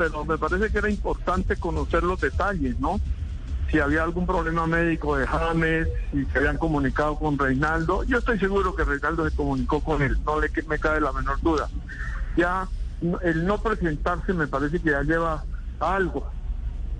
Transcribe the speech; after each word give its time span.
Pero 0.00 0.24
me 0.24 0.38
parece 0.38 0.70
que 0.70 0.78
era 0.78 0.88
importante 0.88 1.56
conocer 1.56 2.04
los 2.04 2.20
detalles, 2.20 2.78
¿no? 2.78 3.00
Si 3.68 3.80
había 3.80 4.04
algún 4.04 4.26
problema 4.26 4.64
médico 4.64 5.16
de 5.16 5.26
James, 5.26 5.88
si 6.12 6.24
se 6.26 6.38
habían 6.38 6.56
comunicado 6.56 7.18
con 7.18 7.36
Reinaldo. 7.36 8.04
Yo 8.04 8.18
estoy 8.18 8.38
seguro 8.38 8.76
que 8.76 8.84
Reinaldo 8.84 9.28
se 9.28 9.34
comunicó 9.34 9.80
con 9.80 10.00
él, 10.00 10.16
no 10.24 10.40
le 10.40 10.50
me 10.68 10.78
cabe 10.78 11.00
la 11.00 11.10
menor 11.10 11.40
duda. 11.40 11.68
Ya 12.36 12.68
el 13.22 13.44
no 13.44 13.60
presentarse 13.60 14.32
me 14.34 14.46
parece 14.46 14.78
que 14.78 14.92
ya 14.92 15.02
lleva 15.02 15.42
algo. 15.80 16.30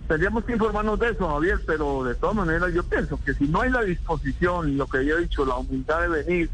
Tendríamos 0.09 0.43
que 0.43 0.55
informarnos 0.55 0.99
de 0.99 1.11
eso, 1.11 1.29
Javier, 1.29 1.61
pero 1.65 2.03
de 2.03 2.17
todas 2.17 2.35
maneras 2.35 2.75
yo 2.75 2.83
pienso 2.83 3.17
que 3.25 3.33
si 3.33 3.47
no 3.47 3.61
hay 3.61 3.71
la 3.71 3.83
disposición, 3.83 4.77
lo 4.77 4.89
que 4.89 5.07
yo 5.07 5.19
he 5.19 5.21
dicho, 5.21 5.47
la 5.47 5.55
humildad 5.55 6.01
de 6.01 6.09
venir, 6.09 6.51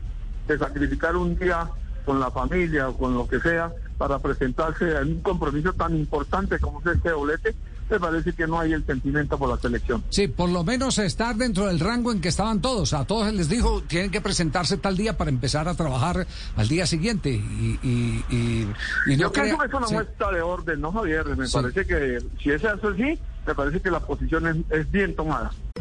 de 0.46 0.58
sacrificar 0.58 1.16
un 1.16 1.38
día 1.38 1.70
con 2.04 2.20
la 2.20 2.30
familia 2.30 2.90
o 2.90 2.98
con 2.98 3.14
lo 3.14 3.26
que 3.26 3.40
sea 3.40 3.72
para 3.98 4.18
presentarse 4.18 4.90
en 4.96 5.08
un 5.08 5.20
compromiso 5.20 5.72
tan 5.72 5.96
importante 5.96 6.58
como 6.58 6.80
es 6.80 6.86
este 6.96 7.10
doblete, 7.10 7.54
me 7.90 8.00
parece 8.00 8.32
que 8.32 8.46
no 8.46 8.58
hay 8.58 8.72
el 8.72 8.84
sentimiento 8.86 9.38
por 9.38 9.48
la 9.50 9.58
selección. 9.58 10.02
Sí, 10.08 10.27
por 10.27 10.48
lo 10.48 10.64
menos 10.64 10.98
estar 10.98 11.36
dentro 11.36 11.66
del 11.66 11.78
rango 11.80 12.12
en 12.12 12.20
que 12.20 12.28
estaban 12.28 12.60
todos. 12.62 12.94
A 12.94 13.04
todos 13.04 13.32
les 13.32 13.48
dijo, 13.48 13.82
tienen 13.82 14.10
que 14.10 14.20
presentarse 14.22 14.78
tal 14.78 14.96
día 14.96 15.16
para 15.19 15.30
empezar 15.30 15.69
a 15.69 15.74
trabajar 15.74 16.27
al 16.56 16.69
día 16.69 16.86
siguiente. 16.86 17.30
Y, 17.30 17.78
y, 17.82 18.24
y, 18.30 18.69
y 19.06 19.16
Yo 19.16 19.27
no 19.27 19.32
creo 19.32 19.44
crea- 19.44 19.58
que 19.58 19.66
es 19.66 19.74
una 19.74 19.86
sí. 19.86 19.94
muestra 19.94 20.30
de 20.32 20.41
orden, 20.41 20.80
¿no, 20.80 20.92
Javier? 20.92 21.36
Me 21.36 21.47
Sí. 21.47 21.52
parece 21.54 21.86
que 21.86 22.19
si 22.42 22.50
es 22.50 22.64
eso 22.64 22.88
así, 22.88 23.19
me 23.47 23.54
parece 23.54 23.80
que 23.80 23.91
la 23.91 24.00
posición 24.00 24.47
es, 24.48 24.56
es 24.80 24.91
bien 24.91 25.14
tomada. 25.14 25.50